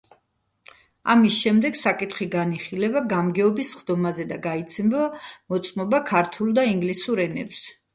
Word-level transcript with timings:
ამის 1.13 1.35
შემდეგ 1.43 1.77
საკითხი 1.81 2.27
განიხილება 2.37 3.05
გამგეობის 3.13 3.71
სხდომაზე 3.77 4.29
და 4.35 4.43
გაიცემა 4.49 5.07
მოწმობა 5.31 6.05
ქართულ 6.13 6.61
და 6.61 6.71
ინგლისურ 6.77 7.29
ენებზე. 7.33 7.83